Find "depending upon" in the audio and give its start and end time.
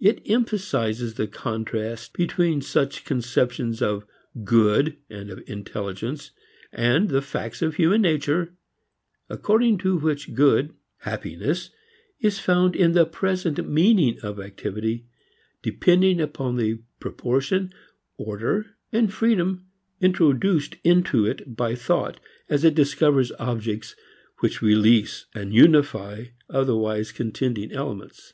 15.60-16.56